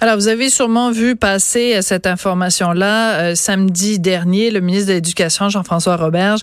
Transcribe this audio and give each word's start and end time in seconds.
Alors, 0.00 0.16
vous 0.16 0.28
avez 0.28 0.50
sûrement 0.50 0.90
vu 0.90 1.16
passer 1.16 1.76
euh, 1.76 1.82
cette 1.82 2.06
information-là 2.06 3.20
euh, 3.20 3.34
samedi 3.34 3.98
dernier, 3.98 4.50
le 4.50 4.60
ministre 4.60 4.88
de 4.88 4.94
l'Éducation, 4.94 5.48
Jean-François 5.48 5.96
Roberge, 5.96 6.40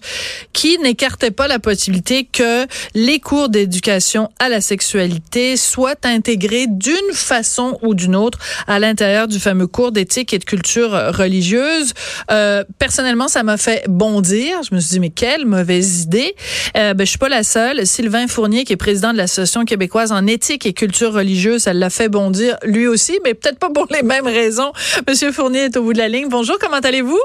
qui 0.54 0.78
n'écartait 0.80 1.32
pas 1.32 1.48
la 1.48 1.60
possibilité 1.60 2.26
que 2.26 2.66
les 2.96 3.20
cours 3.20 3.50
d'éducation 3.50 4.30
à 4.40 4.50
la 4.50 4.62
sexualité 4.62 5.58
soient 5.58 5.96
intégrés 6.04 6.68
d'une 6.68 6.96
façon 7.14 7.78
ou 7.82 7.94
d'une 7.94 8.16
autre 8.16 8.40
à 8.68 8.80
l'intérieur 8.80 9.28
du 9.28 9.40
fameux 9.40 9.68
cours 9.68 9.92
d'éthique 9.92 10.34
et 10.34 10.40
de 10.40 10.44
culture 10.44 10.92
religieuse. 10.92 11.94
Euh, 12.32 12.64
personnellement, 12.80 13.28
ça 13.28 13.44
m'a 13.44 13.58
fait 13.58 13.84
bondir. 13.88 14.62
Je 14.70 14.76
me 14.76 14.80
suis 14.80 14.92
dit, 14.92 15.00
mais 15.00 15.10
quelle 15.10 15.46
mauvaise 15.46 16.04
idée. 16.04 16.36
Euh, 16.78 16.94
ben, 16.94 17.06
je 17.06 17.10
suis 17.10 17.18
pas 17.18 17.30
la 17.30 17.44
seule. 17.44 17.86
Sylvain 17.86 18.28
Fournier, 18.28 18.64
qui 18.64 18.74
est 18.74 18.78
président 18.78 19.12
de 19.12 19.18
l'Association 19.18 19.66
québécoise 19.66 20.12
en 20.12 20.28
éthique 20.28 20.66
et 20.66 20.74
culture 20.74 21.14
religieuse, 21.14 21.64
ça 21.64 21.74
l'a 21.74 21.90
fait 21.90 22.10
bondir 22.10 22.58
lui 22.64 22.88
aussi, 22.88 23.20
mais 23.24 23.34
peut-être 23.42 23.60
pas 23.60 23.70
pour 23.70 23.88
les 23.92 24.04
mêmes 24.04 24.26
raisons. 24.26 24.72
Monsieur 25.08 25.32
Fournier 25.32 25.66
est 25.66 25.78
au 25.78 25.84
bout 25.84 25.94
de 25.94 25.98
la 25.98 26.08
ligne. 26.08 26.28
Bonjour, 26.30 26.58
comment 26.60 26.80
allez-vous? 26.80 27.20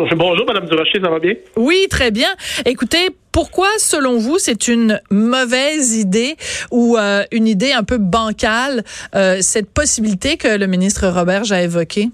Bonjour, 0.16 0.46
Madame 0.46 0.66
Durocher, 0.66 1.00
ça 1.02 1.10
va 1.10 1.18
bien? 1.18 1.34
Oui, 1.56 1.86
très 1.90 2.10
bien. 2.10 2.28
Écoutez, 2.64 3.08
pourquoi, 3.32 3.68
selon 3.78 4.18
vous, 4.18 4.38
c'est 4.38 4.68
une 4.68 5.00
mauvaise 5.10 5.98
idée 5.98 6.36
ou 6.70 6.96
euh, 6.96 7.22
une 7.32 7.46
idée 7.46 7.72
un 7.72 7.82
peu 7.82 7.98
bancale, 7.98 8.82
euh, 9.14 9.36
cette 9.40 9.72
possibilité 9.72 10.36
que 10.36 10.58
le 10.58 10.66
ministre 10.66 11.06
Robert 11.08 11.42
a 11.52 11.62
évoquée? 11.62 12.06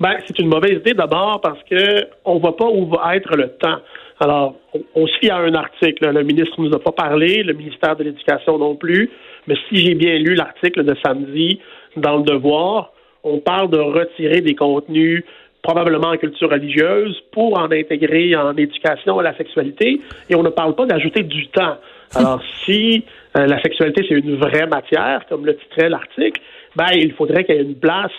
Ben, 0.00 0.16
c'est 0.26 0.38
une 0.38 0.48
mauvaise 0.48 0.78
idée 0.80 0.94
d'abord 0.94 1.40
parce 1.40 1.58
que 1.68 2.06
on 2.24 2.38
voit 2.38 2.56
pas 2.56 2.66
où 2.66 2.86
va 2.88 3.16
être 3.16 3.36
le 3.36 3.48
temps. 3.48 3.78
Alors, 4.20 4.56
on, 4.72 4.80
on 4.94 5.06
se 5.06 5.18
fie 5.18 5.30
à 5.30 5.38
un 5.38 5.54
article. 5.54 6.08
Le 6.08 6.22
ministre 6.22 6.60
ne 6.60 6.68
nous 6.68 6.74
a 6.74 6.78
pas 6.78 6.92
parlé, 6.92 7.42
le 7.42 7.54
ministère 7.54 7.96
de 7.96 8.04
l'Éducation 8.04 8.58
non 8.58 8.76
plus. 8.76 9.10
Mais 9.46 9.56
si 9.68 9.76
j'ai 9.76 9.94
bien 9.94 10.18
lu 10.18 10.34
l'article 10.34 10.84
de 10.84 10.94
samedi 11.04 11.60
dans 11.96 12.18
le 12.18 12.22
Devoir, 12.22 12.92
on 13.22 13.38
parle 13.38 13.70
de 13.70 13.78
retirer 13.78 14.40
des 14.40 14.54
contenus 14.54 15.24
probablement 15.62 16.08
en 16.08 16.16
culture 16.16 16.50
religieuse 16.50 17.18
pour 17.32 17.58
en 17.58 17.70
intégrer 17.72 18.36
en 18.36 18.54
éducation 18.54 19.18
à 19.18 19.22
la 19.22 19.34
sexualité 19.36 20.00
et 20.28 20.34
on 20.34 20.42
ne 20.42 20.50
parle 20.50 20.74
pas 20.74 20.84
d'ajouter 20.84 21.22
du 21.22 21.48
temps. 21.48 21.78
Alors 22.14 22.42
si 22.64 23.02
euh, 23.36 23.46
la 23.46 23.60
sexualité 23.62 24.04
c'est 24.06 24.14
une 24.14 24.36
vraie 24.36 24.66
matière 24.66 25.24
comme 25.28 25.46
le 25.46 25.56
titrait 25.56 25.88
l'article, 25.88 26.40
ben 26.76 26.88
il 26.94 27.12
faudrait 27.14 27.44
qu'il 27.44 27.54
y 27.54 27.58
ait 27.58 27.62
une 27.62 27.76
place 27.76 28.12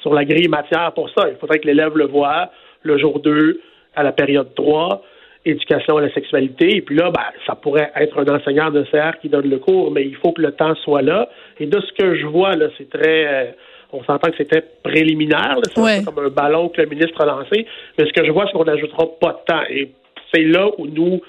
sur 0.00 0.14
la 0.14 0.24
grille 0.24 0.48
matière 0.48 0.92
pour 0.92 1.10
ça. 1.10 1.28
Il 1.28 1.36
faudrait 1.36 1.58
que 1.58 1.66
l'élève 1.66 1.96
le 1.96 2.06
voit 2.06 2.50
le 2.82 2.96
jour 2.98 3.18
2 3.18 3.60
à 3.96 4.04
la 4.04 4.12
période 4.12 4.54
3 4.54 5.02
éducation 5.44 5.96
à 5.96 6.02
la 6.02 6.12
sexualité. 6.12 6.76
Et 6.76 6.82
puis 6.82 6.96
là, 6.96 7.10
ben, 7.10 7.24
ça 7.46 7.54
pourrait 7.54 7.90
être 7.96 8.18
un 8.18 8.36
enseignant 8.36 8.70
de 8.70 8.84
CR 8.84 9.18
qui 9.20 9.28
donne 9.28 9.48
le 9.48 9.58
cours, 9.58 9.90
mais 9.90 10.04
il 10.04 10.16
faut 10.16 10.32
que 10.32 10.42
le 10.42 10.52
temps 10.52 10.74
soit 10.76 11.02
là. 11.02 11.28
Et 11.58 11.66
de 11.66 11.80
ce 11.80 11.92
que 11.92 12.14
je 12.14 12.26
vois, 12.26 12.54
là, 12.54 12.66
c'est 12.78 12.88
très... 12.88 13.26
Euh, 13.26 13.50
on 13.92 14.02
s'entend 14.04 14.30
que 14.30 14.36
c'était 14.38 14.64
préliminaire, 14.82 15.58
c'est 15.74 16.04
comme 16.04 16.24
un 16.24 16.30
ballon 16.30 16.70
que 16.70 16.80
le 16.80 16.88
ministre 16.88 17.20
a 17.20 17.26
lancé. 17.26 17.66
Mais 17.98 18.06
ce 18.06 18.12
que 18.12 18.24
je 18.24 18.30
vois, 18.30 18.46
c'est 18.46 18.52
qu'on 18.52 18.64
n'ajoutera 18.64 19.04
pas 19.20 19.32
de 19.32 19.52
temps. 19.52 19.62
Et 19.68 19.90
c'est 20.32 20.44
là 20.44 20.70
où 20.78 20.86
nous, 20.86 21.20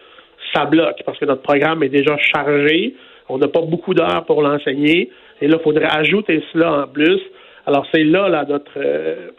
ça 0.54 0.64
bloque, 0.66 1.02
parce 1.06 1.18
que 1.20 1.26
notre 1.26 1.42
programme 1.42 1.84
est 1.84 1.90
déjà 1.90 2.16
chargé. 2.18 2.96
On 3.28 3.38
n'a 3.38 3.50
pas 3.50 3.62
beaucoup 3.62 3.94
d'heures 3.94 4.24
pour 4.26 4.42
l'enseigner. 4.42 5.10
Et 5.42 5.48
là, 5.48 5.58
il 5.60 5.64
faudrait 5.64 5.90
ajouter 5.92 6.42
cela 6.54 6.84
en 6.84 6.88
plus. 6.88 7.20
Alors, 7.66 7.86
c'est 7.94 8.04
là, 8.04 8.30
là, 8.30 8.46
notre, 8.48 8.72
euh, 8.78 9.32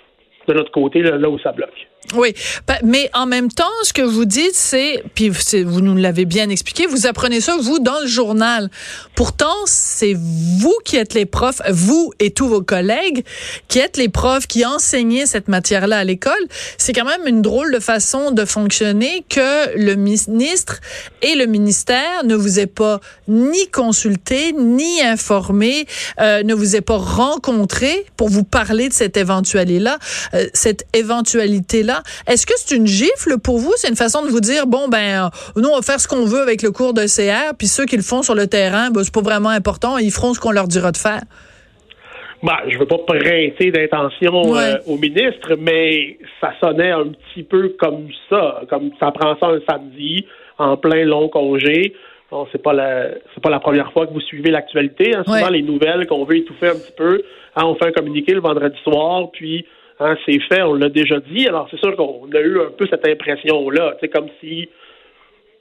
de 0.46 0.52
notre 0.52 0.70
côté, 0.70 1.00
là, 1.00 1.16
là 1.16 1.30
où 1.30 1.38
ça 1.38 1.52
bloque. 1.52 1.88
Oui, 2.12 2.34
mais 2.84 3.10
en 3.14 3.26
même 3.26 3.50
temps, 3.50 3.64
ce 3.82 3.92
que 3.92 4.02
vous 4.02 4.26
dites, 4.26 4.54
c'est, 4.54 5.02
puis 5.14 5.30
vous 5.30 5.80
nous 5.80 5.96
l'avez 5.96 6.26
bien 6.26 6.50
expliqué, 6.50 6.86
vous 6.86 7.06
apprenez 7.06 7.40
ça, 7.40 7.56
vous, 7.56 7.78
dans 7.78 7.98
le 8.00 8.06
journal. 8.06 8.70
Pourtant, 9.14 9.54
c'est 9.64 10.14
vous 10.14 10.76
qui 10.84 10.96
êtes 10.96 11.14
les 11.14 11.24
profs, 11.24 11.62
vous 11.70 12.12
et 12.20 12.30
tous 12.30 12.46
vos 12.46 12.62
collègues, 12.62 13.24
qui 13.68 13.78
êtes 13.78 13.96
les 13.96 14.10
profs 14.10 14.46
qui 14.46 14.66
enseignez 14.66 15.26
cette 15.26 15.48
matière-là 15.48 15.98
à 15.98 16.04
l'école. 16.04 16.32
C'est 16.76 16.92
quand 16.92 17.06
même 17.06 17.26
une 17.26 17.42
drôle 17.42 17.72
de 17.72 17.80
façon 17.80 18.30
de 18.32 18.44
fonctionner 18.44 19.24
que 19.28 19.76
le 19.76 19.94
ministre 19.94 20.80
et 21.22 21.34
le 21.34 21.46
ministère 21.46 22.24
ne 22.24 22.34
vous 22.34 22.60
aient 22.60 22.66
pas 22.66 23.00
ni 23.28 23.68
consulté, 23.70 24.52
ni 24.52 25.00
informé, 25.02 25.86
euh, 26.20 26.42
ne 26.42 26.54
vous 26.54 26.76
aient 26.76 26.80
pas 26.82 26.98
rencontré 26.98 28.04
pour 28.16 28.28
vous 28.28 28.44
parler 28.44 28.88
de 28.88 28.94
cette 28.94 29.16
éventualité-là, 29.16 29.98
euh, 30.34 30.46
cette 30.52 30.86
éventualité-là 30.92 31.93
est-ce 32.26 32.46
que 32.46 32.54
c'est 32.56 32.76
une 32.76 32.86
gifle 32.86 33.38
pour 33.42 33.58
vous? 33.58 33.72
C'est 33.76 33.88
une 33.88 33.96
façon 33.96 34.22
de 34.24 34.28
vous 34.28 34.40
dire, 34.40 34.66
bon, 34.66 34.88
ben, 34.88 35.26
euh, 35.26 35.60
nous, 35.60 35.68
on 35.68 35.76
va 35.76 35.82
faire 35.82 36.00
ce 36.00 36.08
qu'on 36.08 36.24
veut 36.24 36.40
avec 36.40 36.62
le 36.62 36.70
cours 36.70 36.94
de 36.94 37.02
CR, 37.02 37.54
puis 37.56 37.66
ceux 37.66 37.86
qui 37.86 37.96
le 37.96 38.02
font 38.02 38.22
sur 38.22 38.34
le 38.34 38.46
terrain, 38.46 38.90
ben, 38.90 39.02
c'est 39.02 39.14
pas 39.14 39.22
vraiment 39.22 39.50
important, 39.50 39.98
ils 39.98 40.10
feront 40.10 40.34
ce 40.34 40.40
qu'on 40.40 40.52
leur 40.52 40.68
dira 40.68 40.92
de 40.92 40.96
faire. 40.96 41.22
Ben, 42.44 42.58
je 42.68 42.76
veux 42.76 42.86
pas 42.86 42.98
prêter 42.98 43.70
d'intention 43.70 44.54
euh, 44.54 44.74
au 44.86 44.98
ministre, 44.98 45.56
mais 45.58 46.18
ça 46.42 46.52
sonnait 46.60 46.90
un 46.90 47.06
petit 47.06 47.42
peu 47.42 47.74
comme 47.78 48.08
ça, 48.28 48.60
comme 48.68 48.90
ça 49.00 49.10
prend 49.12 49.34
ça 49.38 49.46
un 49.46 49.60
samedi 49.66 50.26
en 50.58 50.76
plein 50.76 51.04
long 51.06 51.30
congé. 51.30 51.94
Bon, 52.30 52.46
c'est 52.52 52.62
pas 52.62 52.74
la 52.74 53.12
c'est 53.32 53.42
pas 53.42 53.48
la 53.48 53.60
première 53.60 53.90
fois 53.92 54.06
que 54.06 54.12
vous 54.12 54.20
suivez 54.20 54.50
l'actualité. 54.50 55.14
Hein. 55.14 55.22
Souvent 55.24 55.48
les 55.48 55.62
nouvelles 55.62 56.06
qu'on 56.06 56.24
veut 56.24 56.36
étouffer 56.36 56.68
un 56.68 56.74
petit 56.74 56.92
peu. 56.94 57.22
Hein, 57.56 57.62
on 57.64 57.76
fait 57.76 57.86
un 57.86 57.92
communiqué 57.92 58.34
le 58.34 58.40
vendredi 58.40 58.76
soir, 58.82 59.30
puis 59.32 59.64
Hein, 60.00 60.16
c'est 60.26 60.40
fait, 60.40 60.62
on 60.62 60.74
l'a 60.74 60.88
déjà 60.88 61.20
dit. 61.20 61.46
Alors, 61.46 61.68
c'est 61.70 61.78
sûr 61.78 61.94
qu'on 61.96 62.28
a 62.32 62.40
eu 62.40 62.60
un 62.60 62.70
peu 62.76 62.86
cette 62.90 63.06
impression-là. 63.06 63.96
C'est 64.00 64.08
comme 64.08 64.28
si 64.40 64.68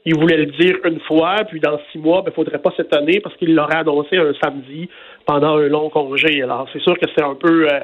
il 0.06 0.16
voulait 0.16 0.38
le 0.38 0.48
dire 0.48 0.78
une 0.84 1.00
fois, 1.02 1.38
puis 1.48 1.60
dans 1.60 1.80
six 1.92 1.98
mois, 1.98 2.20
il 2.20 2.24
ben, 2.24 2.32
ne 2.32 2.36
faudrait 2.36 2.60
pas 2.60 2.72
s'étonner 2.76 3.20
parce 3.22 3.36
qu'il 3.38 3.56
l'aurait 3.56 3.78
annoncé 3.78 4.18
un 4.18 4.34
samedi 4.44 4.90
pendant 5.26 5.58
un 5.58 5.68
long 5.68 5.90
congé. 5.90 6.42
Alors, 6.42 6.68
c'est 6.74 6.82
sûr 6.82 6.98
que 6.98 7.06
c'est 7.16 7.24
un 7.24 7.36
peu 7.36 7.68
euh, 7.72 7.80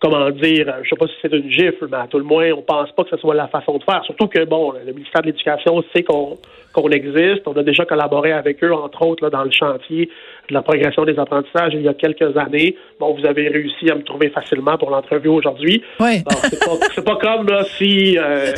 comment 0.00 0.30
dire, 0.30 0.74
je 0.82 0.88
sais 0.88 0.96
pas 0.96 1.06
si 1.06 1.14
c'est 1.22 1.32
une 1.32 1.50
gifle, 1.50 1.88
mais 1.90 1.96
à 1.96 2.06
tout 2.06 2.18
le 2.18 2.24
moins, 2.24 2.50
on 2.52 2.62
pense 2.62 2.90
pas 2.92 3.04
que 3.04 3.10
ce 3.10 3.16
soit 3.16 3.34
la 3.34 3.48
façon 3.48 3.78
de 3.78 3.84
faire. 3.84 4.02
Surtout 4.04 4.26
que, 4.26 4.44
bon, 4.44 4.72
le 4.72 4.92
ministère 4.92 5.22
de 5.22 5.26
l'Éducation 5.26 5.82
sait 5.94 6.02
qu'on 6.02 6.36
qu'on 6.76 6.90
existe. 6.90 7.46
On 7.46 7.54
a 7.54 7.62
déjà 7.62 7.86
collaboré 7.86 8.32
avec 8.32 8.62
eux, 8.62 8.72
entre 8.72 9.02
autres, 9.02 9.24
là, 9.24 9.30
dans 9.30 9.44
le 9.44 9.50
chantier 9.50 10.10
de 10.48 10.54
la 10.54 10.62
progression 10.62 11.04
des 11.04 11.18
apprentissages 11.18 11.72
il 11.72 11.82
y 11.82 11.88
a 11.88 11.94
quelques 11.94 12.36
années. 12.36 12.76
Bon, 13.00 13.14
vous 13.14 13.26
avez 13.26 13.48
réussi 13.48 13.90
à 13.90 13.94
me 13.94 14.02
trouver 14.02 14.28
facilement 14.28 14.76
pour 14.76 14.90
l'entrevue 14.90 15.28
aujourd'hui. 15.28 15.82
Oui. 15.98 16.22
c'est 16.50 17.02
pas, 17.04 17.14
pas 17.14 17.16
comme 17.16 17.48
là, 17.48 17.64
si 17.64 18.18
euh, 18.18 18.52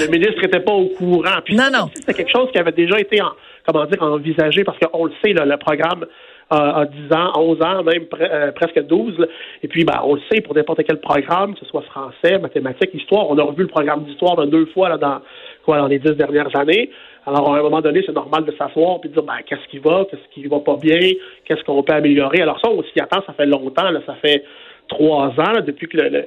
le 0.00 0.06
ministre 0.06 0.44
était 0.44 0.60
pas 0.60 0.72
au 0.72 0.86
courant. 0.86 1.40
Puis, 1.44 1.56
non, 1.56 1.68
non. 1.72 1.90
C'est 1.92 2.14
quelque 2.14 2.30
chose 2.30 2.48
qui 2.52 2.58
avait 2.58 2.72
déjà 2.72 2.98
été, 3.00 3.20
en, 3.20 3.32
comment 3.66 3.84
dire, 3.86 4.00
envisagé 4.02 4.62
parce 4.62 4.78
qu'on 4.78 5.06
le 5.06 5.12
sait, 5.22 5.32
là, 5.32 5.44
le 5.44 5.56
programme 5.56 6.06
à, 6.50 6.84
10 6.86 7.14
ans, 7.14 7.32
11 7.36 7.62
ans, 7.62 7.82
même 7.82 8.04
euh, 8.20 8.52
presque 8.52 8.80
12. 8.86 9.26
Et 9.62 9.68
puis, 9.68 9.84
ben, 9.84 10.00
on 10.04 10.14
le 10.14 10.20
sait, 10.30 10.40
pour 10.40 10.54
n'importe 10.54 10.82
quel 10.86 11.00
programme, 11.00 11.54
que 11.54 11.60
ce 11.60 11.66
soit 11.66 11.82
français, 11.82 12.38
mathématiques, 12.38 12.90
histoire, 12.94 13.30
on 13.30 13.38
a 13.38 13.42
revu 13.42 13.62
le 13.62 13.68
programme 13.68 14.04
d'histoire 14.04 14.36
deux 14.46 14.66
fois 14.66 14.88
là, 14.88 14.98
dans, 14.98 15.20
quoi, 15.64 15.78
dans 15.78 15.86
les 15.86 15.98
dix 15.98 16.12
dernières 16.12 16.54
années. 16.56 16.90
Alors, 17.26 17.54
à 17.54 17.58
un 17.58 17.62
moment 17.62 17.80
donné, 17.80 18.02
c'est 18.04 18.14
normal 18.14 18.44
de 18.44 18.52
s'asseoir 18.52 18.98
et 19.02 19.08
de 19.08 19.12
dire 19.14 19.22
ben, 19.22 19.38
qu'est-ce 19.46 19.66
qui 19.70 19.78
va, 19.78 20.04
qu'est-ce 20.10 20.28
qui 20.34 20.46
va 20.46 20.60
pas 20.60 20.76
bien, 20.76 20.98
qu'est-ce 21.44 21.64
qu'on 21.64 21.82
peut 21.82 21.94
améliorer? 21.94 22.42
Alors, 22.42 22.60
ça, 22.60 22.70
on 22.70 22.82
s'y 22.82 23.00
attend, 23.00 23.22
ça 23.26 23.32
fait 23.32 23.46
longtemps, 23.46 23.90
là, 23.90 24.00
ça 24.06 24.14
fait 24.14 24.44
trois 24.88 25.28
ans, 25.28 25.60
depuis 25.64 25.88
que 25.88 25.96
le, 25.96 26.26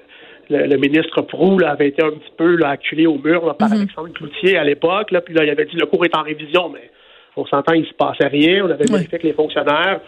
le 0.49 0.77
ministre 0.77 1.21
Proulx 1.21 1.63
avait 1.65 1.89
été 1.89 2.03
un 2.03 2.11
petit 2.11 2.31
peu 2.37 2.55
là, 2.55 2.69
acculé 2.69 3.05
au 3.05 3.17
mur 3.17 3.55
par 3.57 3.69
mm-hmm. 3.69 3.73
Alexandre 3.73 4.13
Cloutier 4.13 4.57
à 4.57 4.63
l'époque. 4.63 5.13
Puis 5.25 5.35
là, 5.35 5.43
il 5.43 5.49
avait 5.49 5.65
dit 5.65 5.75
le 5.75 5.85
cours 5.85 6.05
est 6.05 6.15
en 6.15 6.23
révision, 6.23 6.69
mais 6.69 6.89
on 7.37 7.45
s'entend, 7.45 7.73
il 7.73 7.85
se 7.85 7.93
passait 7.93 8.27
rien. 8.27 8.65
On 8.65 8.69
avait 8.69 8.85
vérifié 8.85 9.17
que 9.19 9.27
les 9.27 9.33
fonctionnaires, 9.33 9.99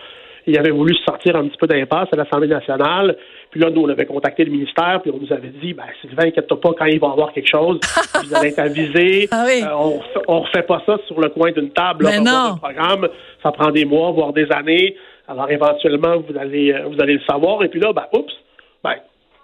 ils 0.47 0.57
avaient 0.57 0.72
voulu 0.72 0.95
sortir 1.06 1.35
un 1.35 1.47
petit 1.47 1.57
peu 1.57 1.67
d'impasse 1.67 2.07
à 2.12 2.16
l'Assemblée 2.16 2.47
nationale. 2.47 3.16
Puis 3.51 3.59
là, 3.59 3.69
nous, 3.69 3.81
on 3.81 3.90
avait 3.90 4.06
contacté 4.06 4.45
le 4.45 4.51
ministère, 4.51 5.00
puis 5.01 5.12
on 5.12 5.19
nous 5.19 5.31
avait 5.34 5.50
dit, 5.62 5.73
ben, 5.73 5.84
Sylvain, 6.01 6.28
inquiète-toi 6.28 6.59
pas, 6.59 6.69
quand 6.78 6.85
il 6.85 7.00
va 7.00 7.07
y 7.07 7.12
avoir 7.12 7.34
quelque 7.34 7.50
chose, 7.50 7.79
vous 8.23 8.35
allez 8.35 8.50
être 8.50 8.59
avisé. 8.59 9.28
Ah 9.31 9.45
euh, 9.45 9.66
on, 9.75 10.01
on 10.28 10.40
refait 10.41 10.63
pas 10.63 10.81
ça 10.85 10.97
sur 11.07 11.19
le 11.19 11.29
coin 11.29 11.51
d'une 11.51 11.72
table. 11.72 12.06
Là, 12.06 12.19
non. 12.19 12.57
programme, 12.57 13.07
ça 13.44 13.51
prend 13.51 13.72
des 13.72 13.85
mois, 13.85 14.11
voire 14.11 14.34
des 14.34 14.47
années. 14.51 14.96
Alors, 15.28 15.50
éventuellement, 15.50 16.17
vous 16.17 16.38
allez, 16.38 16.73
euh, 16.73 16.88
vous 16.88 17.01
allez 17.01 17.13
le 17.13 17.22
savoir. 17.29 17.63
Et 17.63 17.69
puis 17.69 17.79
là, 17.79 17.94
ben, 17.94 18.06
oups, 18.13 18.34
ben, 18.84 18.96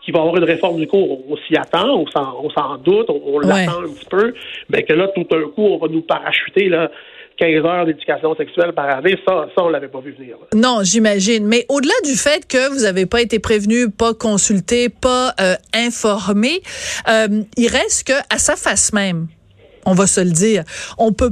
qu'il 0.06 0.14
va 0.14 0.20
y 0.20 0.22
avoir 0.22 0.38
une 0.38 0.44
réforme 0.44 0.80
du 0.80 0.88
cours. 0.88 1.20
On, 1.30 1.36
s'y 1.38 1.58
attend, 1.58 2.00
on 2.00 2.50
s'en 2.50 2.78
doute, 2.78 3.10
on, 3.10 3.40
l'attend 3.40 3.82
un 3.82 3.94
petit 3.94 4.06
peu, 4.10 4.34
mais 4.70 4.84
que 4.84 4.94
là, 4.94 5.08
tout 5.10 5.24
d'un 5.24 5.48
coup, 5.50 5.64
on 5.64 5.78
va 5.78 5.88
nous 5.88 6.02
parachuter 6.02 6.70
là, 6.70 6.92
15 7.38 7.66
heures 7.66 7.86
d'éducation 7.86 8.36
sexuelle 8.36 8.74
par 8.74 8.90
année, 8.90 9.18
ça, 9.28 9.48
ça 9.56 9.64
on 9.64 9.70
l'avait 9.70 9.88
pas 9.88 10.00
vu 10.00 10.14
venir. 10.14 10.38
Non, 10.54 10.80
j'imagine. 10.84 11.46
Mais 11.46 11.66
au-delà 11.70 11.94
du 12.04 12.16
fait 12.16 12.48
que 12.48 12.70
vous 12.70 12.84
n'avez 12.84 13.06
pas 13.06 13.22
été 13.22 13.40
prévenu, 13.40 13.90
pas 13.90 14.14
consulté, 14.14 14.90
pas 14.90 15.34
euh, 15.40 15.56
informé, 15.74 16.62
euh, 17.10 17.44
il 17.58 17.68
reste 17.68 18.08
que 18.08 18.14
à 18.30 18.38
sa 18.38 18.56
face 18.56 18.94
même, 18.94 19.28
on 19.86 19.94
va 19.94 20.08
se 20.08 20.22
le 20.22 20.32
dire. 20.32 20.64
On 20.98 21.14
peut, 21.14 21.32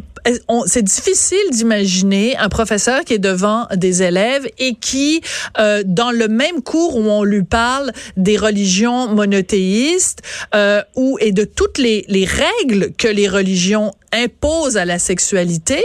c'est 0.66 0.84
difficile 0.84 1.50
d'imaginer 1.52 2.38
un 2.38 2.50
professeur 2.50 3.04
qui 3.04 3.14
est 3.14 3.20
devant 3.20 3.68
des 3.76 4.04
élèves 4.04 4.48
et 4.60 4.76
qui, 4.76 5.22
euh, 5.60 5.84
dans 5.86 6.12
le 6.12 6.28
même 6.28 6.62
cours 6.62 6.96
où 6.96 7.10
on 7.10 7.24
lui 7.24 7.44
parle 7.44 7.92
des 8.18 8.38
religions 8.38 9.08
monothéistes 9.08 10.22
euh, 10.56 10.82
ou 10.96 11.18
et 11.20 11.32
de 11.32 11.44
toutes 11.44 11.78
les, 11.78 12.06
les 12.08 12.26
règles 12.26 12.94
que 12.98 13.08
les 13.08 13.28
religions 13.28 13.92
imposent 14.12 14.78
à 14.78 14.86
la 14.86 15.00
sexualité, 15.00 15.84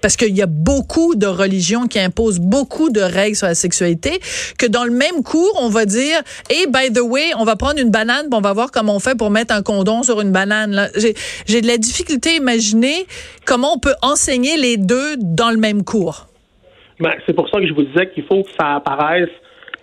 parce 0.00 0.16
qu'il 0.16 0.36
y 0.36 0.42
a 0.42 0.46
beaucoup 0.46 1.14
de 1.14 1.26
religions 1.26 1.86
qui 1.86 1.98
imposent 1.98 2.40
beaucoup 2.40 2.90
de 2.90 3.00
règles 3.00 3.36
sur 3.36 3.46
la 3.46 3.54
sexualité, 3.54 4.20
que 4.58 4.66
dans 4.66 4.84
le 4.84 4.90
même 4.90 5.22
cours, 5.24 5.58
on 5.60 5.68
va 5.68 5.84
dire, 5.84 6.20
et 6.50 6.66
by 6.66 6.92
the 6.92 7.02
way, 7.02 7.32
on 7.38 7.44
va 7.44 7.56
prendre 7.56 7.80
une 7.80 7.90
banane, 7.90 8.26
on 8.32 8.40
va 8.40 8.52
voir 8.52 8.70
comment 8.70 8.96
on 8.96 9.00
fait 9.00 9.16
pour 9.16 9.30
mettre 9.30 9.54
un 9.54 9.62
condom 9.62 10.02
sur 10.02 10.20
une 10.20 10.32
banane. 10.32 10.88
J'ai 11.46 11.60
de 11.60 11.66
la 11.66 11.78
difficulté 11.78 12.30
à 12.30 12.34
imaginer 12.34 13.06
comment 13.46 13.74
on 13.74 13.78
peut 13.78 13.94
enseigner 14.02 14.56
les 14.56 14.76
deux 14.76 15.16
dans 15.18 15.50
le 15.50 15.58
même 15.58 15.84
cours. 15.84 16.26
Ben, 17.00 17.12
c'est 17.26 17.32
pour 17.32 17.48
ça 17.48 17.60
que 17.60 17.66
je 17.66 17.72
vous 17.74 17.84
disais 17.84 18.10
qu'il 18.10 18.24
faut 18.24 18.42
que 18.42 18.50
ça 18.58 18.76
apparaisse 18.76 19.30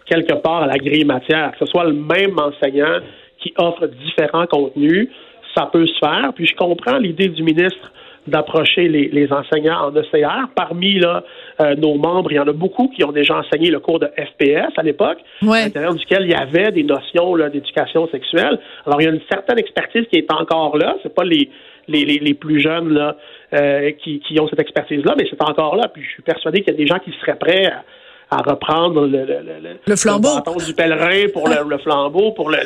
quelque 0.06 0.34
part 0.34 0.64
à 0.64 0.68
la 0.68 0.78
grille 0.78 1.06
matière, 1.06 1.52
que 1.52 1.66
ce 1.66 1.72
soit 1.72 1.86
le 1.86 1.94
même 1.94 2.38
enseignant 2.38 3.00
qui 3.42 3.54
offre 3.58 3.88
différents 3.88 4.48
contenus, 4.48 5.10
ça 5.56 5.70
peut 5.72 5.86
se 5.86 5.98
faire. 6.00 6.32
Puis 6.36 6.48
je 6.48 6.56
comprends 6.56 6.98
l'idée 6.98 7.30
du 7.30 7.44
ministre 7.44 7.92
d'approcher 8.28 8.88
les, 8.88 9.28
enseignants 9.32 9.88
en 9.88 9.96
ECR. 9.96 10.50
Parmi 10.56 11.00
là, 11.00 11.24
euh, 11.62 11.76
nos 11.76 11.96
membres, 11.96 12.32
il 12.32 12.36
y 12.36 12.40
en 12.40 12.48
a 12.48 12.54
beaucoup 12.54 12.90
qui 12.90 13.04
ont 13.04 13.12
déjà 13.12 13.38
enseigné 13.38 13.70
le 13.70 13.80
cours 13.80 14.00
de 14.00 14.08
FPS 14.08 14.78
à 14.78 14.84
l'époque, 14.84 15.20
à 15.42 15.46
l'intérieur 15.46 15.94
duquel 15.94 16.24
il 16.24 16.32
y 16.32 16.36
avait 16.36 16.72
des 16.72 16.84
notions 16.84 17.38
d'éducation 17.50 18.08
sexuelle. 18.10 18.60
Alors, 18.86 19.02
il 19.02 19.06
y 19.06 19.08
a 19.08 19.12
une 19.12 19.22
certaine 19.32 19.60
expertise 19.60 20.06
qui 20.12 20.18
est 20.18 20.32
encore 20.32 20.78
là. 20.78 20.96
C'est 21.04 21.14
pas 21.14 21.24
les, 21.24 21.50
les, 21.88 22.06
les, 22.06 22.34
plus 22.34 22.60
jeunes 22.60 22.90
là, 22.90 23.16
euh, 23.54 23.92
qui, 24.04 24.20
qui 24.20 24.40
ont 24.40 24.48
cette 24.48 24.60
expertise-là, 24.60 25.16
mais 25.18 25.28
c'est 25.30 25.42
encore 25.42 25.76
là. 25.76 25.88
Puis 25.88 26.04
je 26.04 26.10
suis 26.10 26.24
persuadé 26.24 26.62
qu'il 26.62 26.74
y 26.74 26.76
a 26.76 26.80
des 26.80 26.88
gens 26.88 27.00
qui 27.00 27.12
seraient 27.22 27.38
prêts 27.38 27.68
à, 27.68 27.84
à 28.32 28.38
reprendre 28.38 29.06
le, 29.06 29.20
le, 29.20 29.42
le, 29.62 29.80
le 29.86 29.96
flambeau 29.96 30.30
du 30.66 30.74
pèlerin 30.74 31.28
pour 31.32 31.48
le, 31.48 31.78
flambeau 31.78 32.32
pour 32.32 32.50
le, 32.50 32.58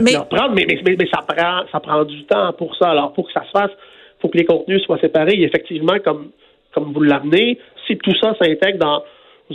mais, 0.00 0.16
reprendre 0.16 0.54
mais, 0.54 0.66
mais, 0.68 0.96
mais, 0.98 1.08
ça 1.12 1.22
prend 1.26 1.62
ça 1.72 1.80
prend 1.80 2.04
du 2.04 2.24
temps 2.24 2.52
pour 2.52 2.76
ça 2.76 2.90
alors 2.90 3.12
pour 3.12 3.26
que 3.26 3.32
ça 3.32 3.42
se 3.44 3.50
fasse 3.50 3.70
faut 4.26 4.32
que 4.32 4.38
les 4.38 4.44
contenus 4.44 4.82
soient 4.82 4.98
séparés. 4.98 5.34
Et 5.34 5.44
effectivement 5.44 5.98
comme 6.04 6.30
comme 6.74 6.92
vous 6.92 7.00
l'amenez 7.00 7.58
si 7.86 7.96
tout 7.96 8.14
ça 8.20 8.34
s'intègre 8.38 8.78
dans 8.78 9.02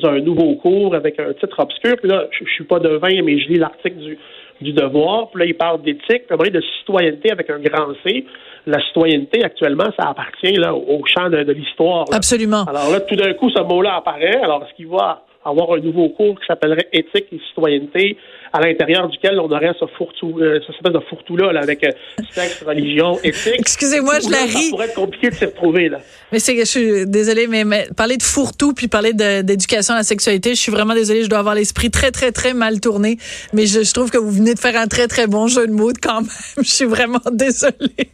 un 0.03 0.19
nouveau 0.21 0.55
cours 0.55 0.95
avec 0.95 1.19
un 1.19 1.33
titre 1.33 1.59
obscur 1.59 1.95
puis 2.01 2.09
là 2.09 2.25
je, 2.31 2.49
suis 2.51 2.63
pas 2.63 2.79
devin 2.79 3.21
mais 3.23 3.39
je 3.39 3.49
lis 3.49 3.59
l'article 3.59 3.97
du 3.97 4.17
du 4.61 4.73
devoir 4.73 5.29
puis 5.29 5.39
là 5.41 5.45
il 5.45 5.55
parle 5.55 5.81
d'éthique 5.81 6.23
puis 6.27 6.51
de 6.51 6.61
citoyenneté 6.79 7.31
avec 7.31 7.49
un 7.49 7.59
grand 7.59 7.93
C. 8.03 8.25
La 8.65 8.79
citoyenneté 8.87 9.43
actuellement 9.43 9.89
ça 9.99 10.09
appartient 10.09 10.53
là 10.53 10.73
au 10.73 11.03
champ 11.05 11.29
de, 11.29 11.43
de 11.43 11.53
l'histoire 11.53 12.05
absolument. 12.11 12.63
Alors 12.63 12.91
là 12.91 13.01
tout 13.01 13.15
d'un 13.15 13.33
coup 13.33 13.49
ce 13.49 13.61
mot 13.61 13.81
là 13.81 13.97
apparaît. 13.97 14.39
Alors 14.41 14.63
est-ce 14.63 14.75
qu'il 14.75 14.87
va 14.87 15.23
avoir 15.43 15.73
un 15.73 15.79
nouveau 15.79 16.09
cours 16.09 16.39
qui 16.39 16.45
s'appellerait 16.45 16.87
éthique 16.93 17.27
et 17.31 17.39
citoyenneté, 17.49 18.17
à 18.53 18.59
l'intérieur 18.61 19.07
duquel 19.07 19.39
on 19.39 19.49
aurait 19.49 19.73
ce 19.79 19.85
fourre-tout, 19.97 20.37
euh, 20.39 20.59
cette 20.61 20.75
espèce 20.75 20.93
de 20.93 20.99
fourre-tout-là 20.99 21.59
avec 21.59 21.83
euh, 21.83 21.91
sexe, 22.31 22.63
religion, 22.63 23.17
éthique. 23.23 23.55
Excusez-moi, 23.57 24.15
je 24.23 24.29
la 24.29 24.43
ris. 24.43 24.51
Ça 24.51 24.69
pourrait 24.71 24.85
être 24.87 24.95
compliqué 24.95 25.29
de 25.29 25.35
s'y 25.35 25.45
retrouver, 25.45 25.89
là. 25.89 25.99
Mais 26.31 26.39
c'est 26.39 26.57
je 26.57 26.65
suis 26.65 27.07
désolée, 27.07 27.47
mais, 27.47 27.87
parler 27.95 28.17
de 28.17 28.23
fourre-tout 28.23 28.73
puis 28.73 28.87
parler 28.87 29.13
d'éducation 29.13 29.93
à 29.93 29.97
la 29.97 30.03
sexualité, 30.03 30.51
je 30.51 30.59
suis 30.59 30.71
vraiment 30.71 30.93
désolée, 30.93 31.23
je 31.23 31.29
dois 31.29 31.39
avoir 31.39 31.55
l'esprit 31.55 31.89
très, 31.89 32.11
très, 32.11 32.31
très 32.31 32.53
mal 32.53 32.79
tourné. 32.79 33.17
Mais 33.53 33.65
je, 33.65 33.83
je, 33.83 33.93
trouve 33.93 34.11
que 34.11 34.17
vous 34.17 34.31
venez 34.31 34.53
de 34.53 34.59
faire 34.59 34.75
un 34.75 34.87
très, 34.87 35.07
très 35.07 35.27
bon 35.27 35.47
jeu 35.47 35.65
de 35.67 35.71
mots 35.71 35.91
quand 36.01 36.21
même. 36.21 36.29
Je 36.57 36.69
suis 36.69 36.85
vraiment 36.85 37.19
désolée. 37.31 38.09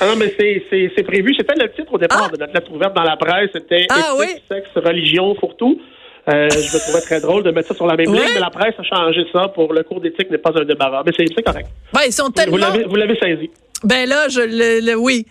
Ah 0.00 0.06
non, 0.06 0.16
mais 0.16 0.34
c'est 0.36 1.02
prévu. 1.04 1.34
C'était 1.36 1.54
le 1.54 1.70
titre 1.72 1.92
au 1.92 1.98
départ 1.98 2.28
ah! 2.28 2.32
de 2.32 2.38
notre 2.38 2.52
lettre 2.52 2.72
ouverte 2.72 2.94
dans 2.94 3.04
la 3.04 3.16
presse. 3.16 3.50
C'était 3.54 3.86
ah, 3.90 4.14
éthique, 4.22 4.42
sexe, 4.48 4.70
religion, 4.74 5.34
fourre-tout. 5.36 5.80
Euh, 6.28 6.48
je 6.50 6.56
me 6.56 6.80
trouvais 6.80 7.00
très 7.00 7.20
drôle 7.20 7.42
de 7.42 7.50
mettre 7.50 7.68
ça 7.68 7.74
sur 7.74 7.86
la 7.86 7.96
même 7.96 8.12
ligne, 8.12 8.22
mais 8.34 8.40
la 8.40 8.50
presse 8.50 8.74
a 8.78 8.82
changé 8.84 9.26
ça 9.32 9.48
pour 9.48 9.72
le 9.72 9.82
cours 9.82 10.00
d'éthique 10.00 10.30
n'est 10.30 10.38
pas 10.38 10.52
un 10.54 10.64
débarras. 10.64 11.02
Mais 11.04 11.12
c'est 11.16 11.42
correct. 11.42 11.68
Ben, 11.92 12.02
ils 12.06 12.12
sont 12.12 12.30
tellement... 12.30 12.58
Vous 12.88 12.94
l'avez 12.94 13.18
saisi. 13.18 13.50
Ben 13.82 14.08
là, 14.08 14.28
je 14.28 14.40
le, 14.40 14.94
oui. 14.94 15.26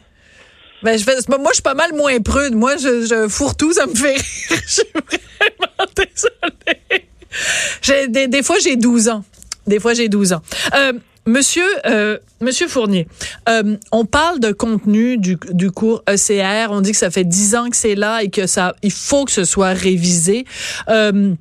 Ben, 0.83 0.97
je 0.97 1.03
fais, 1.03 1.15
moi, 1.29 1.49
je 1.49 1.55
suis 1.55 1.63
pas 1.63 1.75
mal 1.75 1.93
moins 1.93 2.19
prude. 2.19 2.55
Moi, 2.55 2.75
je, 2.75 3.05
je 3.05 3.29
fourre 3.29 3.55
tout, 3.55 3.71
ça 3.71 3.85
me 3.85 3.95
fait 3.95 4.13
rire. 4.13 4.21
je 4.49 4.67
suis 4.67 4.83
vraiment 4.93 5.85
désolée. 5.95 8.09
Des, 8.09 8.27
des 8.27 8.43
fois, 8.43 8.57
j'ai 8.61 8.75
12 8.75 9.09
ans. 9.09 9.23
Des 9.67 9.79
fois, 9.79 9.93
j'ai 9.93 10.09
12 10.09 10.33
ans. 10.33 10.41
Euh, 10.75 10.93
Monsieur, 11.27 11.65
euh, 11.85 12.18
Monsieur 12.39 12.68
Fournier, 12.68 13.07
euh, 13.47 13.77
on 13.91 14.06
parle 14.06 14.39
de 14.39 14.51
contenu 14.51 15.18
du, 15.18 15.38
du, 15.51 15.69
cours 15.69 16.03
ECR. 16.09 16.71
On 16.71 16.81
dit 16.81 16.91
que 16.91 16.97
ça 16.97 17.12
fait 17.12 17.23
dix 17.23 17.56
ans 17.56 17.69
que 17.69 17.75
c'est 17.75 17.95
là 17.95 18.23
et 18.23 18.29
que 18.29 18.47
ça, 18.47 18.73
il 18.81 18.91
faut 18.91 19.25
que 19.25 19.31
ce 19.31 19.44
soit 19.44 19.73
révisé. 19.73 20.45
Euh, 20.89 21.35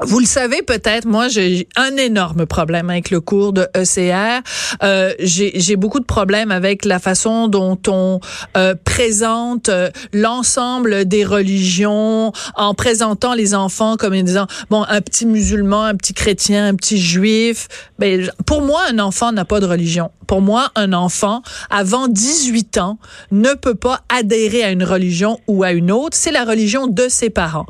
vous 0.00 0.18
le 0.18 0.26
savez 0.26 0.62
peut-être, 0.62 1.06
moi 1.06 1.28
j'ai 1.28 1.68
un 1.76 1.96
énorme 1.96 2.46
problème 2.46 2.90
avec 2.90 3.10
le 3.10 3.20
cours 3.20 3.52
de 3.52 3.68
ECR. 3.76 4.42
Euh, 4.82 5.12
j'ai 5.20 5.76
beaucoup 5.76 6.00
de 6.00 6.04
problèmes 6.04 6.50
avec 6.50 6.84
la 6.84 6.98
façon 6.98 7.46
dont 7.48 7.78
on 7.86 8.20
euh, 8.56 8.74
présente 8.84 9.68
euh, 9.68 9.90
l'ensemble 10.12 11.04
des 11.04 11.24
religions 11.24 12.32
en 12.56 12.74
présentant 12.74 13.34
les 13.34 13.54
enfants 13.54 13.96
comme 13.96 14.14
en 14.14 14.22
disant 14.22 14.46
bon 14.68 14.84
un 14.88 15.00
petit 15.00 15.26
musulman, 15.26 15.84
un 15.84 15.94
petit 15.94 16.14
chrétien, 16.14 16.66
un 16.66 16.74
petit 16.74 17.00
juif. 17.00 17.68
Ben, 17.98 18.30
pour 18.46 18.62
moi 18.62 18.82
un 18.90 18.98
enfant 18.98 19.30
n'a 19.30 19.44
pas 19.44 19.60
de 19.60 19.66
religion. 19.66 20.10
Pour 20.26 20.40
moi 20.40 20.70
un 20.74 20.92
enfant 20.92 21.42
avant 21.70 22.08
18 22.08 22.78
ans 22.78 22.98
ne 23.30 23.54
peut 23.54 23.74
pas 23.74 24.00
adhérer 24.08 24.64
à 24.64 24.70
une 24.70 24.84
religion 24.84 25.38
ou 25.46 25.62
à 25.62 25.72
une 25.72 25.92
autre. 25.92 26.16
C'est 26.16 26.32
la 26.32 26.44
religion 26.44 26.88
de 26.88 27.08
ses 27.08 27.30
parents. 27.30 27.66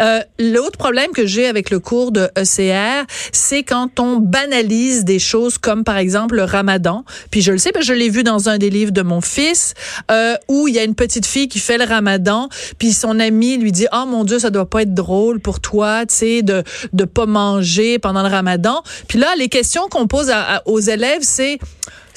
Euh, 0.00 0.20
L'autre 0.38 0.78
problème 0.78 1.12
que 1.12 1.26
j'ai 1.26 1.46
avec 1.46 1.67
le 1.70 1.80
cours 1.80 2.12
de 2.12 2.30
ECR, 2.36 3.04
c'est 3.32 3.62
quand 3.62 4.00
on 4.00 4.16
banalise 4.16 5.04
des 5.04 5.18
choses 5.18 5.58
comme 5.58 5.84
par 5.84 5.96
exemple 5.96 6.36
le 6.36 6.44
ramadan. 6.44 7.04
Puis 7.30 7.42
je 7.42 7.52
le 7.52 7.58
sais, 7.58 7.72
je 7.80 7.92
l'ai 7.92 8.08
vu 8.08 8.22
dans 8.24 8.48
un 8.48 8.58
des 8.58 8.70
livres 8.70 8.92
de 8.92 9.02
mon 9.02 9.20
fils, 9.20 9.74
euh, 10.10 10.34
où 10.48 10.68
il 10.68 10.74
y 10.74 10.78
a 10.78 10.84
une 10.84 10.94
petite 10.94 11.26
fille 11.26 11.48
qui 11.48 11.58
fait 11.58 11.78
le 11.78 11.84
ramadan, 11.84 12.48
puis 12.78 12.92
son 12.92 13.20
ami 13.20 13.56
lui 13.56 13.72
dit, 13.72 13.86
oh 13.92 14.04
mon 14.06 14.24
Dieu, 14.24 14.38
ça 14.38 14.50
doit 14.50 14.68
pas 14.68 14.82
être 14.82 14.94
drôle 14.94 15.40
pour 15.40 15.60
toi, 15.60 16.06
tu 16.06 16.14
sais, 16.14 16.42
de 16.42 16.62
de 16.92 17.04
pas 17.04 17.26
manger 17.26 17.98
pendant 17.98 18.22
le 18.22 18.28
ramadan. 18.28 18.82
Puis 19.06 19.18
là, 19.18 19.28
les 19.36 19.48
questions 19.48 19.88
qu'on 19.88 20.06
pose 20.06 20.32
aux 20.66 20.80
élèves, 20.80 21.22
c'est 21.22 21.58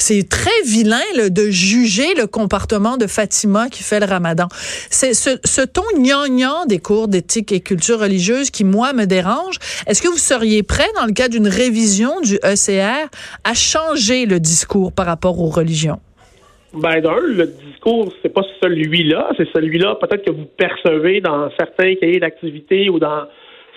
c'est 0.01 0.27
très 0.27 0.49
vilain 0.65 1.29
de 1.29 1.49
juger 1.49 2.15
le 2.15 2.25
comportement 2.27 2.97
de 2.97 3.07
Fatima 3.07 3.69
qui 3.69 3.83
fait 3.83 3.99
le 3.99 4.07
ramadan. 4.07 4.47
C'est 4.89 5.13
ce, 5.13 5.29
ce 5.45 5.61
ton 5.61 5.83
gnangnan 5.95 6.65
des 6.65 6.79
cours 6.79 7.07
d'éthique 7.07 7.51
et 7.51 7.59
culture 7.59 7.99
religieuse 7.99 8.49
qui, 8.49 8.63
moi, 8.63 8.93
me 8.93 9.05
dérange. 9.05 9.55
Est-ce 9.87 10.01
que 10.01 10.07
vous 10.07 10.17
seriez 10.17 10.63
prêt, 10.63 10.87
dans 10.99 11.05
le 11.05 11.13
cas 11.13 11.27
d'une 11.27 11.47
révision 11.47 12.19
du 12.21 12.35
ECR, 12.37 13.09
à 13.43 13.53
changer 13.53 14.25
le 14.25 14.39
discours 14.39 14.91
par 14.91 15.05
rapport 15.05 15.39
aux 15.39 15.49
religions? 15.49 15.99
Ben 16.73 17.01
d'un, 17.01 17.19
le 17.19 17.47
discours, 17.47 18.13
c'est 18.21 18.33
pas 18.33 18.43
celui-là, 18.63 19.31
c'est 19.35 19.47
celui-là 19.53 19.95
peut-être 19.95 20.23
que 20.23 20.31
vous 20.31 20.45
percevez 20.45 21.19
dans 21.19 21.49
certains 21.59 21.95
cahiers 21.95 22.21
d'activité 22.21 22.89
ou 22.89 22.97
dans 22.97 23.25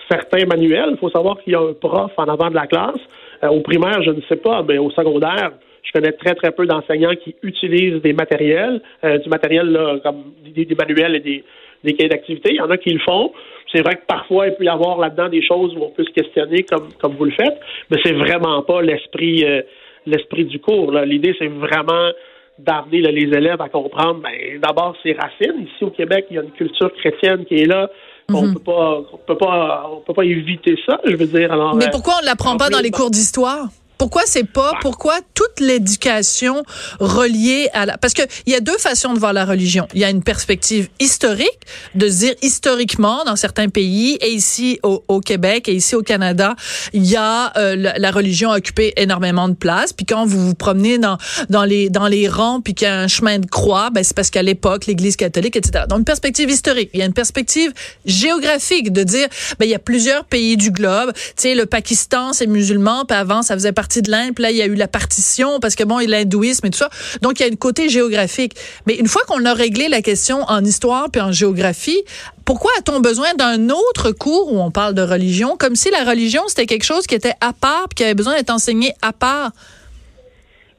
certains 0.09 0.47
manuels. 0.47 0.91
Il 0.93 0.99
faut 0.99 1.11
savoir 1.11 1.43
qu'il 1.43 1.55
y 1.55 1.57
a 1.57 1.61
un 1.61 1.73
prof 1.73 2.13
en 2.17 2.29
avant 2.29 2.51
de 2.51 2.55
la 2.55 2.69
classe. 2.69 3.01
Euh, 3.43 3.49
au 3.49 3.61
primaire, 3.61 4.01
je 4.03 4.11
ne 4.11 4.21
sais 4.29 4.37
pas, 4.37 4.63
mais 4.63 4.79
au 4.79 4.91
secondaire, 4.91 5.53
je 5.85 5.93
connais 5.93 6.13
très, 6.13 6.35
très 6.35 6.51
peu 6.51 6.67
d'enseignants 6.67 7.15
qui 7.23 7.37
utilisent 7.43 8.03
des 8.03 8.13
matériels, 8.13 8.81
euh, 9.05 9.19
du 9.19 9.29
matériel 9.29 9.71
là, 9.71 9.99
comme 10.03 10.33
des, 10.45 10.67
manuels 10.75 11.17
et 11.17 11.21
des, 11.21 11.45
des 11.85 11.93
cahiers 11.95 12.09
d'activité. 12.09 12.51
Il 12.51 12.57
y 12.57 12.61
en 12.61 12.71
a 12.71 12.77
qui 12.77 12.91
le 12.91 13.01
font. 13.01 13.33
C'est 13.73 13.83
vrai 13.83 13.97
que 13.97 14.07
parfois, 14.07 14.49
il 14.49 14.55
peut 14.55 14.65
y 14.65 14.69
avoir 14.69 14.99
là-dedans 14.99 15.29
des 15.29 15.45
choses 15.45 15.75
où 15.77 15.83
on 15.83 15.91
peut 15.91 16.05
se 16.05 16.13
questionner 16.13 16.63
comme, 16.63 16.89
comme 17.01 17.15
vous 17.17 17.25
le 17.25 17.33
faites, 17.33 17.59
mais 17.91 17.99
c'est 18.05 18.13
vraiment 18.13 18.63
pas 18.63 18.83
l'esprit 18.83 19.45
euh, 19.45 19.63
l'esprit 20.07 20.45
du 20.45 20.59
cours. 20.61 20.93
L'idée, 20.93 21.35
c'est 21.39 21.49
vraiment 21.49 22.11
d'amener 22.59 23.01
les 23.01 23.37
élèves 23.37 23.61
à 23.61 23.69
comprendre 23.69 24.21
ben, 24.21 24.61
d'abord 24.61 24.95
ses 25.03 25.13
racines. 25.13 25.67
Ici 25.67 25.83
au 25.85 25.91
Québec, 25.91 26.27
il 26.31 26.37
y 26.37 26.39
a 26.39 26.43
une 26.43 26.53
culture 26.53 26.93
chrétienne 26.95 27.45
qui 27.47 27.57
est 27.57 27.67
là. 27.67 27.91
On 28.33 28.43
mhm. 28.43 28.55
peut 28.55 28.61
pas, 28.61 29.01
on 29.13 29.17
peut 29.19 29.37
pas, 29.37 29.91
on 29.93 30.01
peut 30.01 30.15
pas 30.15 30.25
éviter 30.25 30.77
ça. 30.87 31.01
Je 31.05 31.17
veux 31.17 31.27
dire. 31.27 31.53
Alors, 31.53 31.75
Mais 31.75 31.91
pourquoi 31.91 32.15
on 32.19 32.23
ne 32.23 32.27
l'apprend 32.27 32.57
pas 32.57 32.71
dans 32.71 32.81
les 32.81 32.91
cours 32.91 33.11
d'histoire? 33.11 33.67
Pourquoi 33.99 34.23
c'est 34.27 34.45
pas 34.45 34.73
pourquoi 34.81 35.19
toute 35.35 35.61
l'éducation 35.61 36.63
reliée 36.99 37.69
à 37.73 37.87
la 37.87 37.97
parce 37.97 38.15
que 38.15 38.23
il 38.47 38.53
y 38.53 38.57
a 38.57 38.61
deux 38.61 38.77
façons 38.79 39.15
de 39.15 39.19
voir 39.19 39.33
la 39.33 39.45
religion. 39.45 39.87
Il 39.95 40.01
y 40.01 40.05
a 40.05 40.11
une 40.11 40.23
perspective 40.23 40.89
historique 40.99 41.61
de 41.95 42.09
se 42.09 42.19
dire 42.19 42.35
historiquement 42.43 43.25
dans 43.25 43.37
certains 43.37 43.69
pays 43.69 44.19
et 44.21 44.31
ici 44.31 44.81
au, 44.83 45.21
Québec 45.21 45.69
et 45.69 45.75
ici 45.75 45.95
au 45.95 46.03
Canada, 46.03 46.55
il 46.93 47.07
y 47.07 47.17
a 47.17 47.57
euh, 47.57 47.77
la, 47.77 48.11
religion 48.11 48.51
a 48.51 48.59
occupé 48.59 48.93
énormément 48.97 49.49
de 49.49 49.55
place. 49.55 49.93
Puis 49.93 50.07
quand 50.07 50.27
vous 50.27 50.49
vous 50.49 50.55
promenez 50.55 50.99
dans 50.99 51.17
dans 51.49 51.65
les 51.65 51.89
dans 51.89 52.09
les 52.09 52.29
rangs 52.29 52.61
puis 52.61 52.75
qu'il 52.75 52.89
y 52.89 52.91
a 52.91 52.99
un 52.99 53.09
chemin 53.09 53.39
de 53.39 53.47
croix, 53.47 53.91
ben 53.91 54.03
c'est 54.03 54.15
parce 54.15 54.31
qu'à 54.31 54.43
l'époque 54.43 54.87
l'Église 54.87 55.17
catholique 55.17 55.57
etc. 55.57 55.85
Donc 55.89 56.01
une 56.01 56.05
perspective 56.05 56.51
historique. 56.51 56.91
Il 56.95 57.01
y 57.01 57.03
a 57.03 57.07
une 57.07 57.13
perspective 57.13 57.73
géographique 58.05 58.93
de 58.93 59.03
dire 59.03 59.29
ben 59.59 59.67
il 59.67 59.71
y 59.71 59.75
a 59.75 59.79
plusieurs 59.79 60.25
pays 60.25 60.57
du 60.57 60.71
globe. 60.71 61.13
Tu 61.15 61.33
sais 61.37 61.55
le 61.55 61.67
Pakistan 61.67 62.33
c'est 62.33 62.47
musulman 62.47 63.05
puis 63.05 63.17
avant 63.17 63.43
ça 63.43 63.55
faisait 63.55 63.73
partie 63.73 63.94
de 64.03 64.11
l'Inde, 64.11 64.39
là, 64.39 64.51
il 64.51 64.57
y 64.57 64.63
a 64.63 64.67
eu 64.67 64.75
la 64.75 64.89
partition, 64.89 65.61
parce 65.61 65.75
que 65.75 65.85
bon, 65.85 66.01
il 66.01 66.11
y 66.11 66.15
a 66.15 66.19
l'hindouisme 66.19 66.67
et 66.67 66.71
tout 66.71 66.79
ça. 66.79 66.91
Donc, 67.23 67.41
il 67.41 67.47
y 67.47 67.49
a 67.49 67.53
un 67.53 67.57
côté 67.57 67.89
géographique. 67.89 68.55
Mais 68.87 68.95
une 68.95 69.07
fois 69.07 69.23
qu'on 69.27 69.45
a 69.45 69.55
réglé 69.55 69.89
la 69.89 70.03
question 70.03 70.43
en 70.49 70.65
histoire 70.65 71.11
puis 71.11 71.21
en 71.21 71.33
géographie, 71.33 72.03
pourquoi 72.45 72.71
a-t-on 72.79 73.01
besoin 73.01 73.35
d'un 73.35 73.71
autre 73.71 74.13
cours 74.13 74.53
où 74.53 74.61
on 74.61 74.71
parle 74.71 74.95
de 74.95 75.03
religion, 75.03 75.57
comme 75.57 75.77
si 75.77 75.91
la 75.91 76.05
religion, 76.05 76.43
c'était 76.49 76.67
quelque 76.67 76.85
chose 76.85 77.07
qui 77.07 77.15
était 77.15 77.35
à 77.41 77.53
part 77.53 77.89
puis 77.89 77.97
qui 77.97 78.05
avait 78.05 78.15
besoin 78.15 78.37
d'être 78.37 78.51
enseigné 78.51 78.93
à 79.03 79.13
part? 79.13 79.53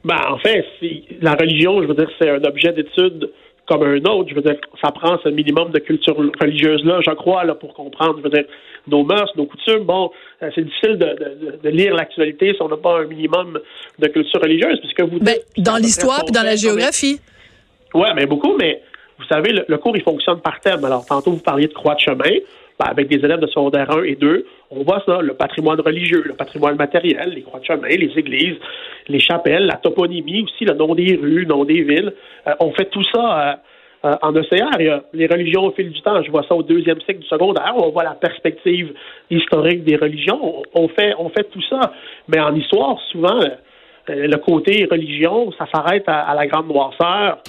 Ben, 0.04 0.20
en 0.30 0.38
fait, 0.38 0.64
la 1.20 1.32
religion, 1.32 1.82
je 1.82 1.88
veux 1.88 1.94
dire, 1.94 2.08
c'est 2.20 2.30
un 2.30 2.44
objet 2.44 2.72
d'étude 2.72 3.30
comme 3.66 3.82
un 3.82 4.02
autre. 4.04 4.30
Je 4.30 4.34
veux 4.34 4.42
dire, 4.42 4.56
ça 4.80 4.90
prend 4.90 5.18
ce 5.22 5.28
minimum 5.28 5.70
de 5.70 5.78
culture 5.78 6.16
religieuse-là, 6.16 7.00
je 7.04 7.10
crois, 7.12 7.44
là, 7.44 7.54
pour 7.54 7.74
comprendre, 7.74 8.16
je 8.18 8.22
veux 8.22 8.30
dire, 8.30 8.44
nos 8.86 9.04
mœurs, 9.04 9.30
nos 9.36 9.46
coutumes. 9.46 9.84
Bon, 9.84 10.10
euh, 10.42 10.50
c'est 10.54 10.64
difficile 10.64 10.98
de, 10.98 11.68
lire 11.68 11.94
l'actualité 11.94 12.54
si 12.54 12.62
on 12.62 12.68
n'a 12.68 12.76
pas 12.76 13.00
un 13.00 13.06
minimum 13.06 13.58
de 13.98 14.06
culture 14.08 14.40
religieuse, 14.40 14.78
puisque 14.80 15.00
vous 15.00 15.18
ben, 15.20 15.36
dans 15.58 15.76
l'histoire 15.76 16.22
et 16.28 16.30
dans 16.30 16.42
la 16.42 16.56
géographie. 16.56 17.20
Oui, 17.94 18.08
mais 18.14 18.26
beaucoup, 18.26 18.56
mais 18.58 18.82
vous 19.18 19.24
savez, 19.24 19.52
le, 19.66 19.78
cours, 19.78 19.96
il 19.96 20.02
fonctionne 20.02 20.40
par 20.40 20.60
thème. 20.60 20.84
Alors, 20.84 21.04
tantôt, 21.06 21.32
vous 21.32 21.38
parliez 21.38 21.68
de 21.68 21.72
croix 21.72 21.94
de 21.94 22.00
chemin. 22.00 22.36
Ben, 22.78 22.90
avec 22.90 23.08
des 23.08 23.24
élèves 23.24 23.40
de 23.40 23.46
secondaire 23.46 23.90
1 23.90 24.02
et 24.02 24.16
2, 24.16 24.44
on 24.70 24.82
voit 24.82 25.02
ça, 25.06 25.22
le 25.22 25.32
patrimoine 25.32 25.80
religieux, 25.80 26.22
le 26.26 26.34
patrimoine 26.34 26.76
matériel, 26.76 27.32
les 27.34 27.40
croix 27.40 27.58
de 27.58 27.64
chemin, 27.64 27.88
les 27.88 28.12
églises, 28.16 28.56
les 29.08 29.18
chapelles, 29.18 29.64
la 29.64 29.76
toponymie 29.76 30.42
aussi, 30.42 30.66
le 30.66 30.74
nom 30.74 30.94
des 30.94 31.16
rues, 31.16 31.40
le 31.40 31.46
nom 31.46 31.64
des 31.64 31.82
villes. 31.82 32.12
Euh, 32.46 32.52
on 32.60 32.72
fait 32.72 32.90
tout 32.90 33.02
ça 33.14 33.48
euh, 34.04 34.10
euh, 34.10 34.14
en 34.20 34.36
a 34.36 35.00
les 35.14 35.26
religions 35.26 35.64
au 35.64 35.70
fil 35.70 35.90
du 35.90 36.02
temps. 36.02 36.22
Je 36.22 36.30
vois 36.30 36.42
ça 36.42 36.54
au 36.54 36.62
deuxième 36.62 37.00
cycle 37.00 37.20
du 37.20 37.26
secondaire. 37.26 37.72
On 37.78 37.88
voit 37.88 38.04
la 38.04 38.14
perspective 38.14 38.92
historique 39.30 39.84
des 39.84 39.96
religions. 39.96 40.62
On 40.74 40.88
fait, 40.88 41.14
on 41.18 41.30
fait 41.30 41.44
tout 41.44 41.62
ça. 41.70 41.80
Mais 42.28 42.40
en 42.40 42.54
histoire, 42.54 43.00
souvent, 43.10 43.40
le 44.06 44.36
côté 44.36 44.86
religion, 44.90 45.50
ça 45.52 45.66
s'arrête 45.74 46.04
à, 46.08 46.34
la 46.34 46.46
grande 46.46 46.68
noirceur 46.68 47.38